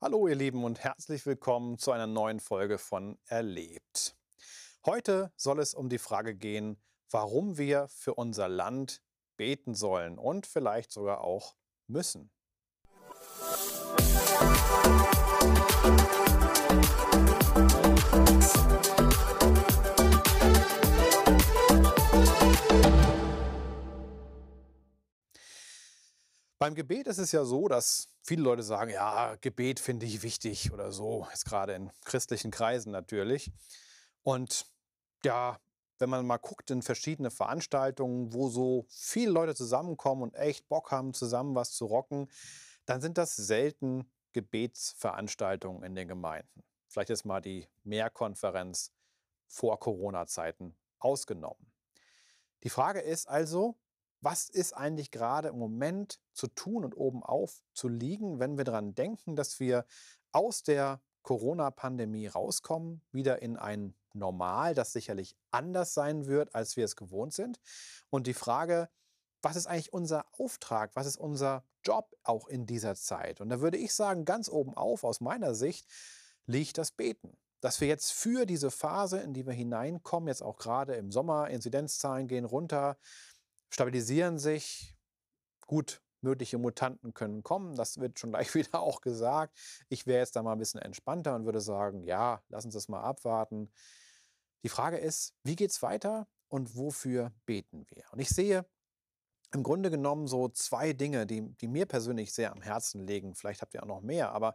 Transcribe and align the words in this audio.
Hallo 0.00 0.28
ihr 0.28 0.36
Lieben 0.36 0.62
und 0.62 0.78
herzlich 0.78 1.26
willkommen 1.26 1.76
zu 1.76 1.90
einer 1.90 2.06
neuen 2.06 2.38
Folge 2.38 2.78
von 2.78 3.18
Erlebt. 3.26 4.16
Heute 4.86 5.32
soll 5.34 5.58
es 5.58 5.74
um 5.74 5.88
die 5.88 5.98
Frage 5.98 6.36
gehen, 6.36 6.80
warum 7.10 7.58
wir 7.58 7.88
für 7.88 8.14
unser 8.14 8.48
Land 8.48 9.02
beten 9.36 9.74
sollen 9.74 10.16
und 10.16 10.46
vielleicht 10.46 10.92
sogar 10.92 11.22
auch 11.22 11.56
müssen. 11.88 12.30
Beim 26.58 26.74
Gebet 26.74 27.06
ist 27.06 27.18
es 27.18 27.30
ja 27.30 27.44
so, 27.44 27.68
dass 27.68 28.08
viele 28.22 28.42
Leute 28.42 28.64
sagen, 28.64 28.90
ja, 28.90 29.36
Gebet 29.36 29.78
finde 29.78 30.06
ich 30.06 30.22
wichtig 30.22 30.72
oder 30.72 30.90
so, 30.90 31.28
ist 31.32 31.44
gerade 31.44 31.74
in 31.74 31.92
christlichen 32.04 32.50
Kreisen 32.50 32.90
natürlich. 32.90 33.52
Und 34.24 34.66
ja, 35.24 35.60
wenn 35.98 36.10
man 36.10 36.26
mal 36.26 36.38
guckt 36.38 36.70
in 36.72 36.82
verschiedene 36.82 37.30
Veranstaltungen, 37.30 38.32
wo 38.32 38.48
so 38.48 38.86
viele 38.88 39.30
Leute 39.30 39.54
zusammenkommen 39.54 40.22
und 40.22 40.34
echt 40.34 40.68
Bock 40.68 40.90
haben, 40.90 41.14
zusammen 41.14 41.54
was 41.54 41.72
zu 41.72 41.86
rocken, 41.86 42.28
dann 42.86 43.00
sind 43.00 43.18
das 43.18 43.36
selten 43.36 44.10
Gebetsveranstaltungen 44.32 45.84
in 45.84 45.94
den 45.94 46.08
Gemeinden. 46.08 46.64
Vielleicht 46.88 47.10
ist 47.10 47.24
mal 47.24 47.40
die 47.40 47.68
Mehrkonferenz 47.84 48.92
vor 49.46 49.78
Corona-Zeiten 49.78 50.76
ausgenommen. 50.98 51.70
Die 52.64 52.70
Frage 52.70 53.00
ist 53.00 53.28
also, 53.28 53.76
was 54.20 54.48
ist 54.48 54.72
eigentlich 54.72 55.10
gerade 55.10 55.48
im 55.48 55.58
Moment 55.58 56.20
zu 56.32 56.48
tun 56.48 56.84
und 56.84 56.96
oben 56.96 57.22
auf 57.22 57.62
zu 57.72 57.88
liegen, 57.88 58.38
wenn 58.38 58.56
wir 58.56 58.64
daran 58.64 58.94
denken, 58.94 59.36
dass 59.36 59.60
wir 59.60 59.84
aus 60.32 60.62
der 60.62 61.00
Corona-Pandemie 61.22 62.26
rauskommen, 62.26 63.02
wieder 63.12 63.42
in 63.42 63.56
ein 63.56 63.94
Normal, 64.14 64.74
das 64.74 64.92
sicherlich 64.92 65.36
anders 65.50 65.94
sein 65.94 66.26
wird, 66.26 66.54
als 66.54 66.76
wir 66.76 66.84
es 66.84 66.96
gewohnt 66.96 67.34
sind. 67.34 67.60
Und 68.10 68.26
die 68.26 68.34
Frage, 68.34 68.88
was 69.42 69.56
ist 69.56 69.66
eigentlich 69.66 69.92
unser 69.92 70.24
Auftrag, 70.38 70.96
was 70.96 71.06
ist 71.06 71.16
unser 71.16 71.64
Job 71.84 72.16
auch 72.24 72.48
in 72.48 72.66
dieser 72.66 72.94
Zeit? 72.94 73.40
Und 73.40 73.50
da 73.50 73.60
würde 73.60 73.76
ich 73.76 73.94
sagen, 73.94 74.24
ganz 74.24 74.48
oben 74.48 74.74
auf, 74.74 75.04
aus 75.04 75.20
meiner 75.20 75.54
Sicht, 75.54 75.86
liegt 76.46 76.78
das 76.78 76.90
Beten. 76.90 77.36
Dass 77.60 77.80
wir 77.80 77.88
jetzt 77.88 78.12
für 78.12 78.46
diese 78.46 78.70
Phase, 78.70 79.18
in 79.18 79.34
die 79.34 79.46
wir 79.46 79.52
hineinkommen, 79.52 80.28
jetzt 80.28 80.42
auch 80.42 80.56
gerade 80.56 80.94
im 80.94 81.10
Sommer, 81.10 81.48
Inzidenzzahlen 81.50 82.26
gehen 82.26 82.44
runter, 82.44 82.96
stabilisieren 83.70 84.38
sich. 84.38 84.96
Gut, 85.66 86.02
mögliche 86.20 86.58
Mutanten 86.58 87.14
können 87.14 87.42
kommen. 87.42 87.74
Das 87.74 87.98
wird 87.98 88.18
schon 88.18 88.30
gleich 88.32 88.54
wieder 88.54 88.80
auch 88.80 89.00
gesagt. 89.00 89.56
Ich 89.88 90.06
wäre 90.06 90.20
jetzt 90.20 90.36
da 90.36 90.42
mal 90.42 90.52
ein 90.52 90.58
bisschen 90.58 90.80
entspannter 90.80 91.34
und 91.34 91.44
würde 91.44 91.60
sagen, 91.60 92.02
ja, 92.02 92.42
lass 92.48 92.64
uns 92.64 92.74
das 92.74 92.88
mal 92.88 93.02
abwarten. 93.02 93.70
Die 94.64 94.68
Frage 94.68 94.98
ist, 94.98 95.34
wie 95.44 95.56
geht 95.56 95.70
es 95.70 95.82
weiter 95.82 96.26
und 96.48 96.76
wofür 96.76 97.32
beten 97.46 97.86
wir? 97.88 98.04
Und 98.12 98.18
ich 98.18 98.28
sehe 98.28 98.66
im 99.52 99.62
Grunde 99.62 99.90
genommen 99.90 100.26
so 100.26 100.48
zwei 100.48 100.92
Dinge, 100.92 101.26
die, 101.26 101.56
die 101.56 101.68
mir 101.68 101.86
persönlich 101.86 102.34
sehr 102.34 102.52
am 102.52 102.60
Herzen 102.60 103.06
liegen. 103.06 103.34
Vielleicht 103.34 103.62
habt 103.62 103.72
ihr 103.74 103.82
auch 103.82 103.88
noch 103.88 104.02
mehr, 104.02 104.32
aber 104.32 104.54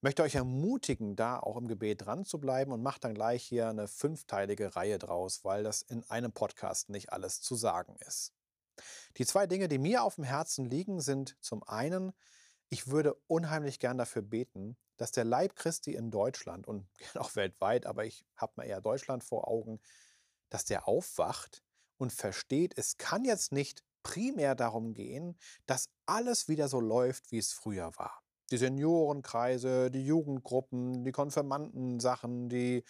möchte 0.00 0.22
euch 0.22 0.34
ermutigen, 0.34 1.14
da 1.14 1.38
auch 1.38 1.56
im 1.56 1.68
Gebet 1.68 2.04
dran 2.04 2.24
zu 2.24 2.40
bleiben 2.40 2.72
und 2.72 2.82
macht 2.82 3.04
dann 3.04 3.14
gleich 3.14 3.44
hier 3.44 3.68
eine 3.68 3.86
fünfteilige 3.86 4.74
Reihe 4.74 4.98
draus, 4.98 5.44
weil 5.44 5.62
das 5.62 5.82
in 5.82 6.02
einem 6.10 6.32
Podcast 6.32 6.88
nicht 6.88 7.12
alles 7.12 7.40
zu 7.40 7.54
sagen 7.54 7.96
ist. 8.06 8.32
Die 9.16 9.26
zwei 9.26 9.46
Dinge, 9.46 9.68
die 9.68 9.78
mir 9.78 10.02
auf 10.02 10.16
dem 10.16 10.24
Herzen 10.24 10.64
liegen, 10.64 11.00
sind 11.00 11.36
zum 11.40 11.62
einen, 11.64 12.12
ich 12.68 12.88
würde 12.88 13.14
unheimlich 13.26 13.78
gern 13.78 13.98
dafür 13.98 14.22
beten, 14.22 14.76
dass 14.96 15.12
der 15.12 15.24
Leib 15.24 15.56
Christi 15.56 15.94
in 15.94 16.10
Deutschland 16.10 16.66
und 16.66 16.88
auch 17.14 17.34
weltweit, 17.36 17.86
aber 17.86 18.04
ich 18.04 18.24
habe 18.36 18.52
mal 18.56 18.64
eher 18.64 18.80
Deutschland 18.80 19.24
vor 19.24 19.48
Augen, 19.48 19.80
dass 20.48 20.64
der 20.64 20.88
aufwacht 20.88 21.62
und 21.98 22.12
versteht, 22.12 22.76
es 22.76 22.96
kann 22.96 23.24
jetzt 23.24 23.52
nicht 23.52 23.84
primär 24.02 24.54
darum 24.54 24.94
gehen, 24.94 25.38
dass 25.66 25.88
alles 26.06 26.48
wieder 26.48 26.68
so 26.68 26.80
läuft, 26.80 27.30
wie 27.30 27.38
es 27.38 27.52
früher 27.52 27.96
war 27.96 28.21
die 28.52 28.58
Seniorenkreise, 28.58 29.90
die 29.90 30.04
Jugendgruppen, 30.04 31.04
die 31.04 31.12
Konfirmandensachen, 31.12 32.48
die, 32.48 32.84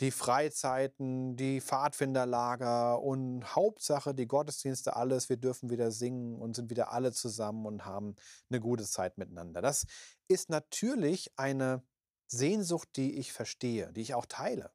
die 0.00 0.10
Freizeiten, 0.10 1.34
die 1.36 1.60
Pfadfinderlager 1.60 3.00
und 3.02 3.56
Hauptsache 3.56 4.14
die 4.14 4.28
Gottesdienste, 4.28 4.94
alles. 4.94 5.28
Wir 5.28 5.38
dürfen 5.38 5.70
wieder 5.70 5.90
singen 5.90 6.38
und 6.38 6.54
sind 6.54 6.70
wieder 6.70 6.92
alle 6.92 7.12
zusammen 7.12 7.66
und 7.66 7.84
haben 7.84 8.14
eine 8.50 8.60
gute 8.60 8.84
Zeit 8.84 9.18
miteinander. 9.18 9.62
Das 9.62 9.86
ist 10.28 10.50
natürlich 10.50 11.32
eine 11.36 11.82
Sehnsucht, 12.26 12.90
die 12.96 13.18
ich 13.18 13.32
verstehe, 13.32 13.92
die 13.92 14.02
ich 14.02 14.14
auch 14.14 14.26
teile. 14.26 14.70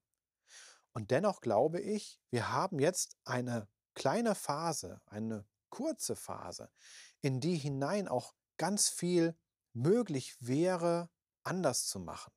Und 0.94 1.12
dennoch 1.12 1.42
glaube 1.42 1.80
ich, 1.80 2.20
wir 2.32 2.52
haben 2.52 2.80
jetzt 2.80 3.16
eine 3.24 3.68
kleine 3.94 4.36
Phase, 4.36 5.02
eine 5.06 5.46
kurze 5.70 6.16
Phase, 6.16 6.70
in 7.22 7.40
die 7.40 7.56
hinein 7.56 8.08
auch 8.08 8.34
ganz 8.58 8.90
viel 8.90 9.36
möglich 9.74 10.36
wäre, 10.40 11.10
anders 11.44 11.88
zu 11.88 12.00
machen. 12.00 12.32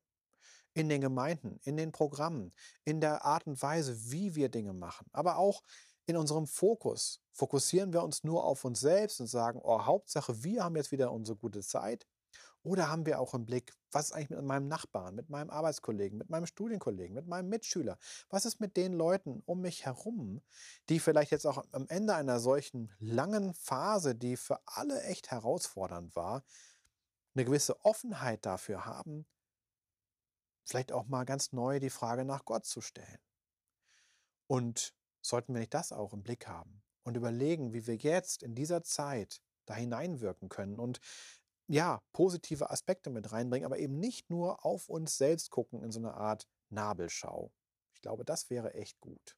In 0.75 0.89
den 0.89 1.01
Gemeinden, 1.01 1.59
in 1.63 1.77
den 1.77 1.93
Programmen, 1.93 2.53
in 2.85 3.01
der 3.01 3.25
Art 3.25 3.47
und 3.47 3.61
Weise, 3.63 4.11
wie 4.11 4.35
wir 4.35 4.51
Dinge 4.51 4.75
machen, 4.75 5.07
aber 5.13 5.39
auch 5.39 5.63
in 6.07 6.17
unserem 6.17 6.47
Fokus. 6.47 7.21
Fokussieren 7.33 7.93
wir 7.93 8.03
uns 8.03 8.25
nur 8.25 8.45
auf 8.45 8.65
uns 8.65 8.81
selbst 8.81 9.21
und 9.21 9.27
sagen, 9.27 9.61
oh, 9.63 9.85
Hauptsache, 9.85 10.43
wir 10.43 10.65
haben 10.65 10.77
jetzt 10.77 10.93
wieder 10.93 11.13
unsere 11.13 11.37
gute 11.37 11.61
Zeit. 11.61 12.07
Oder 12.63 12.91
haben 12.91 13.07
wir 13.07 13.21
auch 13.21 13.33
im 13.35 13.47
Blick, 13.47 13.73
was 13.93 14.07
ist 14.07 14.13
eigentlich 14.13 14.31
mit 14.31 14.43
meinem 14.43 14.67
Nachbarn, 14.67 15.15
mit 15.15 15.31
meinem 15.31 15.51
Arbeitskollegen, 15.51 16.19
mit 16.19 16.31
meinem 16.31 16.47
Studienkollegen, 16.47 17.15
mit 17.15 17.29
meinem 17.29 17.49
Mitschüler? 17.49 17.97
Was 18.29 18.45
ist 18.45 18.61
mit 18.61 18.77
den 18.77 18.93
Leuten 18.93 19.43
um 19.47 19.61
mich 19.61 19.85
herum, 19.87 20.43
die 20.89 20.99
vielleicht 20.99 21.31
jetzt 21.31 21.47
auch 21.47 21.63
am 21.71 21.87
Ende 21.89 22.17
einer 22.17 22.41
solchen 22.41 22.93
langen 22.99 23.55
Phase, 23.55 24.17
die 24.17 24.37
für 24.37 24.59
alle 24.67 25.01
echt 25.05 25.31
herausfordernd 25.31 26.17
war, 26.17 26.43
eine 27.37 27.45
gewisse 27.45 27.85
Offenheit 27.85 28.45
dafür 28.47 28.87
haben, 28.87 29.27
vielleicht 30.65 30.91
auch 30.91 31.07
mal 31.07 31.25
ganz 31.25 31.53
neu 31.53 31.79
die 31.79 31.91
Frage 31.91 32.25
nach 32.25 32.45
Gott 32.45 32.65
zu 32.65 32.81
stellen. 32.81 33.19
Und 34.49 34.95
sollten 35.23 35.55
wir 35.55 35.61
nicht 35.61 35.75
das 35.75 35.93
auch 35.93 36.13
im 36.13 36.23
Blick 36.23 36.47
haben 36.47 36.83
und 37.03 37.17
überlegen, 37.17 37.73
wie 37.73 37.87
wir 37.87 37.97
jetzt 37.97 38.43
in 38.43 38.55
dieser 38.55 38.83
Zeit 38.83 39.43
da 39.67 39.75
hineinwirken 39.75 40.49
können 40.49 40.79
und 40.79 41.01
ja, 41.69 42.01
positive 42.13 42.71
Aspekte 42.71 43.11
mit 43.11 43.33
reinbringen, 43.33 43.67
aber 43.67 43.79
eben 43.79 43.99
nicht 43.99 44.31
nur 44.31 44.65
auf 44.65 44.89
uns 44.89 45.17
selbst 45.17 45.51
gucken 45.51 45.83
in 45.83 45.91
so 45.91 45.99
einer 45.99 46.15
Art 46.15 46.47
Nabelschau. 46.71 47.53
Ich 47.93 48.01
glaube, 48.01 48.25
das 48.25 48.51
wäre 48.51 48.75
echt 48.75 49.01
gut. 49.01 49.37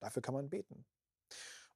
Dafür 0.00 0.20
kann 0.20 0.34
man 0.34 0.50
beten. 0.50 0.84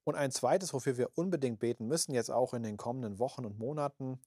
Und 0.04 0.14
ein 0.14 0.30
zweites, 0.30 0.74
wofür 0.74 0.98
wir 0.98 1.16
unbedingt 1.16 1.58
beten 1.58 1.86
müssen, 1.86 2.12
jetzt 2.12 2.30
auch 2.30 2.52
in 2.52 2.62
den 2.62 2.76
kommenden 2.76 3.18
Wochen 3.18 3.46
und 3.46 3.58
Monaten, 3.58 4.20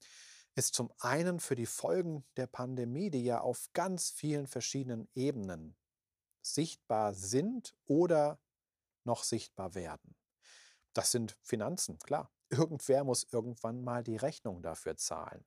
ist 0.55 0.73
zum 0.73 0.91
einen 0.99 1.39
für 1.39 1.55
die 1.55 1.65
Folgen 1.65 2.25
der 2.35 2.47
Pandemie, 2.47 3.09
die 3.09 3.23
ja 3.23 3.41
auf 3.41 3.69
ganz 3.73 4.09
vielen 4.09 4.47
verschiedenen 4.47 5.07
Ebenen 5.13 5.77
sichtbar 6.41 7.13
sind 7.13 7.75
oder 7.85 8.39
noch 9.03 9.23
sichtbar 9.23 9.75
werden. 9.75 10.15
Das 10.93 11.11
sind 11.11 11.37
Finanzen, 11.41 11.99
klar. 11.99 12.31
Irgendwer 12.49 13.03
muss 13.03 13.27
irgendwann 13.31 13.83
mal 13.83 14.03
die 14.03 14.17
Rechnung 14.17 14.61
dafür 14.61 14.97
zahlen. 14.97 15.45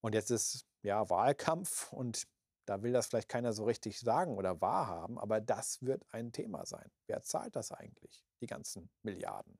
Und 0.00 0.14
jetzt 0.14 0.30
ist 0.30 0.66
ja 0.82 1.08
Wahlkampf 1.08 1.92
und 1.92 2.28
da 2.66 2.82
will 2.82 2.92
das 2.92 3.06
vielleicht 3.06 3.28
keiner 3.28 3.52
so 3.52 3.64
richtig 3.64 3.98
sagen 4.00 4.36
oder 4.36 4.60
wahrhaben, 4.60 5.18
aber 5.18 5.40
das 5.40 5.82
wird 5.82 6.04
ein 6.10 6.32
Thema 6.32 6.66
sein. 6.66 6.90
Wer 7.06 7.22
zahlt 7.22 7.56
das 7.56 7.72
eigentlich, 7.72 8.24
die 8.40 8.46
ganzen 8.46 8.90
Milliarden? 9.02 9.58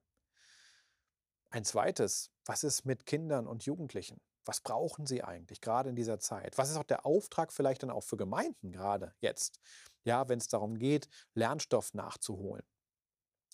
Ein 1.50 1.64
zweites, 1.64 2.30
was 2.44 2.64
ist 2.64 2.84
mit 2.84 3.06
Kindern 3.06 3.46
und 3.46 3.64
Jugendlichen? 3.64 4.20
Was 4.44 4.60
brauchen 4.60 5.06
sie 5.06 5.22
eigentlich 5.22 5.60
gerade 5.60 5.88
in 5.88 5.96
dieser 5.96 6.18
Zeit? 6.18 6.58
Was 6.58 6.70
ist 6.70 6.76
auch 6.76 6.84
der 6.84 7.06
Auftrag 7.06 7.52
vielleicht 7.52 7.82
dann 7.82 7.90
auch 7.90 8.02
für 8.02 8.16
Gemeinden 8.16 8.72
gerade 8.72 9.14
jetzt? 9.20 9.60
Ja, 10.04 10.28
wenn 10.28 10.38
es 10.38 10.48
darum 10.48 10.78
geht, 10.78 11.08
Lernstoff 11.34 11.94
nachzuholen 11.94 12.64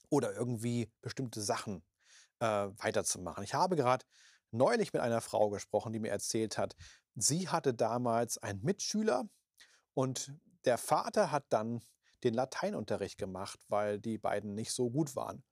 oder 0.08 0.34
irgendwie 0.34 0.92
bestimmte 1.00 1.40
Sachen 1.40 1.84
äh, 2.40 2.46
weiterzumachen. 2.46 3.44
Ich 3.44 3.54
habe 3.54 3.76
gerade 3.76 4.04
neulich 4.50 4.92
mit 4.92 5.02
einer 5.02 5.20
Frau 5.20 5.50
gesprochen, 5.50 5.92
die 5.92 6.00
mir 6.00 6.10
erzählt 6.10 6.58
hat, 6.58 6.74
sie 7.14 7.48
hatte 7.48 7.74
damals 7.74 8.38
einen 8.38 8.62
Mitschüler 8.62 9.28
und 9.94 10.32
der 10.64 10.78
Vater 10.78 11.30
hat 11.30 11.44
dann 11.50 11.82
den 12.24 12.34
Lateinunterricht 12.34 13.18
gemacht, 13.18 13.60
weil 13.68 13.98
die 13.98 14.18
beiden 14.18 14.54
nicht 14.54 14.72
so 14.72 14.90
gut 14.90 15.16
waren. 15.16 15.42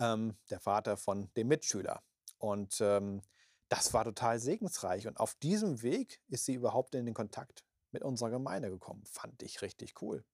Ähm, 0.00 0.38
der 0.50 0.60
Vater 0.60 0.96
von 0.96 1.30
dem 1.36 1.48
Mitschüler. 1.48 2.02
Und 2.38 2.80
ähm, 2.80 3.22
das 3.68 3.92
war 3.92 4.04
total 4.04 4.38
segensreich. 4.38 5.06
Und 5.06 5.18
auf 5.18 5.34
diesem 5.36 5.82
Weg 5.82 6.20
ist 6.28 6.44
sie 6.44 6.54
überhaupt 6.54 6.94
in 6.94 7.06
den 7.06 7.14
Kontakt 7.14 7.64
mit 7.90 8.02
unserer 8.02 8.30
Gemeinde 8.30 8.70
gekommen. 8.70 9.04
Fand 9.06 9.42
ich 9.42 9.62
richtig 9.62 10.00
cool. 10.02 10.24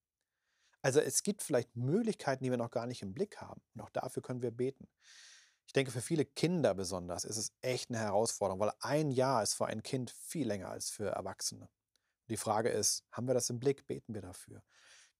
Also 0.82 1.00
es 1.00 1.22
gibt 1.22 1.42
vielleicht 1.42 1.76
Möglichkeiten, 1.76 2.42
die 2.42 2.50
wir 2.50 2.56
noch 2.56 2.70
gar 2.70 2.86
nicht 2.86 3.02
im 3.02 3.12
Blick 3.12 3.38
haben. 3.38 3.60
Und 3.74 3.82
auch 3.82 3.90
dafür 3.90 4.22
können 4.22 4.42
wir 4.42 4.50
beten. 4.50 4.88
Ich 5.66 5.72
denke, 5.72 5.92
für 5.92 6.00
viele 6.00 6.24
Kinder 6.24 6.74
besonders 6.74 7.24
ist 7.24 7.36
es 7.36 7.52
echt 7.60 7.90
eine 7.90 7.98
Herausforderung, 7.98 8.60
weil 8.60 8.72
ein 8.80 9.10
Jahr 9.10 9.42
ist 9.42 9.54
für 9.54 9.66
ein 9.66 9.82
Kind 9.82 10.10
viel 10.10 10.48
länger 10.48 10.70
als 10.70 10.90
für 10.90 11.10
Erwachsene. 11.10 11.68
Die 12.28 12.36
Frage 12.36 12.70
ist, 12.70 13.04
haben 13.12 13.28
wir 13.28 13.34
das 13.34 13.50
im 13.50 13.60
Blick? 13.60 13.86
Beten 13.86 14.14
wir 14.14 14.22
dafür? 14.22 14.62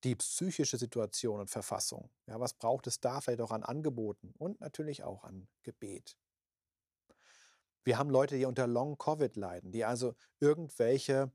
Die 0.03 0.17
psychische 0.17 0.79
Situation 0.79 1.41
und 1.41 1.51
Verfassung. 1.51 2.11
Ja, 2.27 2.41
was 2.41 2.55
braucht 2.55 2.87
es 2.87 3.01
da 3.01 3.21
vielleicht 3.21 3.43
auch 3.43 3.51
an 3.51 3.63
Angeboten 3.63 4.33
und 4.39 4.61
natürlich 4.61 5.05
auch 5.05 5.25
an 5.25 5.47
Gebet? 5.63 6.17
Wir 7.85 7.99
haben 7.99 8.11
Leute, 8.11 8.37
die 8.37 8.45
unter 8.45 8.67
Long-Covid 8.67 9.37
leiden, 9.37 9.73
die 9.73 9.85
also 9.85 10.15
irgendwelche 10.39 11.33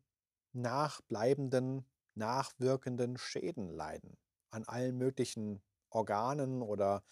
nachbleibenden, 0.54 1.86
nachwirkenden 2.14 3.18
Schäden 3.18 3.70
leiden 3.70 4.18
an 4.52 4.64
allen 4.66 4.98
möglichen 4.98 5.62
Organen 5.90 6.62
oder 6.62 7.04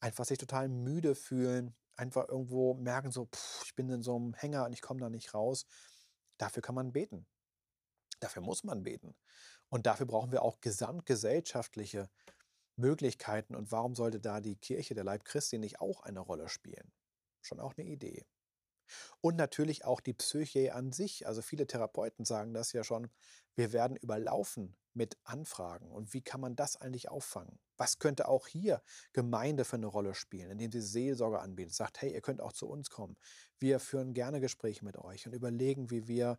einfach 0.00 0.24
sich 0.24 0.38
total 0.38 0.68
müde 0.68 1.14
fühlen, 1.14 1.76
einfach 1.96 2.28
irgendwo 2.28 2.74
merken, 2.74 3.10
so, 3.10 3.26
pff, 3.26 3.64
ich 3.64 3.74
bin 3.74 3.88
in 3.90 4.02
so 4.02 4.16
einem 4.16 4.34
Hänger 4.34 4.64
und 4.64 4.72
ich 4.72 4.80
komme 4.80 5.00
da 5.00 5.10
nicht 5.10 5.34
raus. 5.34 5.66
Dafür 6.38 6.62
kann 6.62 6.74
man 6.74 6.92
beten. 6.92 7.26
Dafür 8.20 8.42
muss 8.42 8.64
man 8.64 8.82
beten. 8.82 9.16
Und 9.68 9.86
dafür 9.86 10.06
brauchen 10.06 10.32
wir 10.32 10.42
auch 10.42 10.60
gesamtgesellschaftliche 10.60 12.08
Möglichkeiten. 12.76 13.54
Und 13.54 13.70
warum 13.72 13.94
sollte 13.94 14.20
da 14.20 14.40
die 14.40 14.56
Kirche, 14.56 14.94
der 14.94 15.04
Leib 15.04 15.24
Christi, 15.24 15.58
nicht 15.58 15.80
auch 15.80 16.02
eine 16.02 16.20
Rolle 16.20 16.48
spielen? 16.48 16.92
Schon 17.42 17.60
auch 17.60 17.74
eine 17.76 17.86
Idee. 17.86 18.24
Und 19.20 19.36
natürlich 19.36 19.84
auch 19.84 20.00
die 20.00 20.14
Psyche 20.14 20.74
an 20.74 20.92
sich. 20.92 21.26
Also 21.26 21.42
viele 21.42 21.66
Therapeuten 21.66 22.24
sagen 22.24 22.54
das 22.54 22.72
ja 22.72 22.84
schon. 22.84 23.10
Wir 23.54 23.72
werden 23.72 23.96
überlaufen 23.96 24.76
mit 24.94 25.16
Anfragen. 25.24 25.90
Und 25.90 26.12
wie 26.12 26.22
kann 26.22 26.40
man 26.40 26.56
das 26.56 26.76
eigentlich 26.76 27.08
auffangen? 27.08 27.58
Was 27.76 27.98
könnte 27.98 28.28
auch 28.28 28.46
hier 28.46 28.82
Gemeinde 29.12 29.64
für 29.64 29.76
eine 29.76 29.86
Rolle 29.86 30.14
spielen, 30.14 30.50
indem 30.50 30.72
sie 30.72 30.80
Seelsorge 30.80 31.40
anbietet? 31.40 31.74
Sagt, 31.74 32.02
hey, 32.02 32.12
ihr 32.12 32.20
könnt 32.20 32.40
auch 32.40 32.52
zu 32.52 32.68
uns 32.68 32.90
kommen. 32.90 33.16
Wir 33.58 33.80
führen 33.80 34.14
gerne 34.14 34.40
Gespräche 34.40 34.84
mit 34.84 34.98
euch 34.98 35.26
und 35.26 35.32
überlegen, 35.32 35.90
wie 35.90 36.08
wir 36.08 36.38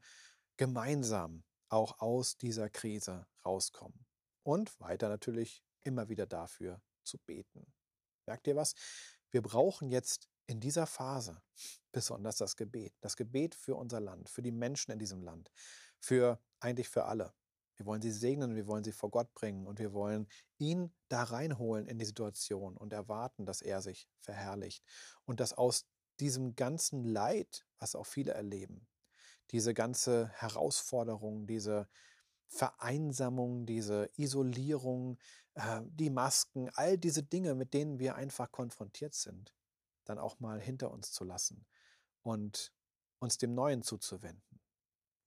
gemeinsam 0.57 1.44
auch 1.69 2.00
aus 2.00 2.38
dieser 2.38 2.69
Krise 2.69 3.25
rauskommen. 3.46 4.06
Und 4.44 4.78
weiter 4.80 5.10
natürlich 5.10 5.63
immer 5.81 6.10
wieder 6.10 6.25
dafür 6.25 6.81
zu 7.04 7.18
beten. 7.19 7.74
Merkt 8.25 8.48
ihr 8.48 8.56
was? 8.56 8.75
Wir 9.31 9.42
brauchen 9.42 9.90
jetzt 9.90 10.28
in 10.50 10.60
dieser 10.60 10.88
Phase 10.88 11.40
besonders 11.92 12.38
das 12.38 12.56
Gebet. 12.56 12.96
Das 13.01 13.16
Gebet 13.16 13.54
für 13.54 13.75
unser 13.75 14.00
Land, 14.00 14.30
für 14.30 14.42
die 14.42 14.51
Menschen 14.51 14.92
in 14.92 14.98
diesem 14.98 15.22
Land, 15.22 15.51
für 16.00 16.40
eigentlich 16.60 16.90
für 16.90 17.06
alle. 17.06 17.34
Wir 17.75 17.86
wollen 17.86 18.01
sie 18.01 18.12
segnen, 18.12 18.56
wir 18.56 18.66
wollen 18.66 18.84
sie 18.84 18.92
vor 18.92 19.12
Gott 19.12 19.31
bringen 19.36 19.68
und 19.68 19.78
wir 19.78 19.94
wollen 19.94 20.28
ihn 20.57 20.92
da 21.07 21.24
reinholen 21.24 21.88
in 21.88 22.00
die 22.00 22.06
Situation 22.06 22.75
und 22.75 22.94
erwarten, 22.94 23.46
dass 23.46 23.62
er 23.62 23.81
sich 23.84 24.10
verherrlicht 24.22 24.84
und 25.25 25.40
dass 25.40 25.54
aus 25.54 25.86
diesem 26.19 26.56
ganzen 26.56 27.04
Leid, 27.04 27.68
was 27.78 27.96
auch 27.96 28.07
viele 28.07 28.34
erleben, 28.34 28.88
diese 29.51 29.75
ganze 29.75 30.30
Herausforderung, 30.30 31.46
diese 31.46 31.88
Vereinsamung, 32.48 33.68
diese 33.68 34.10
Isolierung, 34.18 35.19
äh, 35.54 35.81
die 35.86 36.10
Masken, 36.10 36.69
all 36.74 36.98
diese 36.98 37.22
Dinge, 37.22 37.54
mit 37.54 37.75
denen 37.75 38.00
wir 38.00 38.16
einfach 38.16 38.51
konfrontiert 38.51 39.13
sind, 39.13 39.54
dann 40.09 40.17
auch 40.17 40.39
mal 40.39 40.59
hinter 40.59 40.91
uns 40.91 41.11
zu 41.11 41.23
lassen 41.23 41.65
und 42.23 42.73
uns 43.19 43.38
dem 43.38 43.53
Neuen 43.53 43.83
zuzuwenden. 43.83 44.59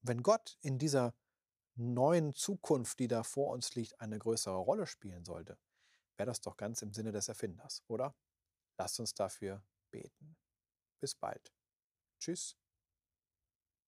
Wenn 0.03 0.23
Gott 0.23 0.59
in 0.61 0.79
dieser 0.79 1.15
neuen 1.75 2.35
Zukunft, 2.35 2.99
die 2.99 3.09
da 3.09 3.23
vor 3.23 3.53
uns 3.53 3.75
liegt, 3.75 4.01
eine 4.01 4.19
größere 4.19 4.57
Rolle 4.57 4.87
spielen 4.87 5.25
sollte, 5.25 5.59
wäre 6.17 6.27
das 6.27 6.41
doch 6.41 6.57
ganz 6.57 6.83
im 6.83 6.93
Sinne 6.93 7.13
des 7.13 7.29
Erfinders, 7.29 7.83
oder? 7.87 8.15
Lasst 8.77 8.99
uns 8.99 9.15
dafür 9.15 9.65
beten. 9.91 10.37
Bis 11.01 11.15
bald. 11.15 11.55
Tschüss. 12.19 12.57